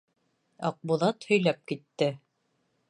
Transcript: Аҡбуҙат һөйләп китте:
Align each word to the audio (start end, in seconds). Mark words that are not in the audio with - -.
Аҡбуҙат 0.69 1.29
һөйләп 1.33 1.63
китте: 1.73 2.11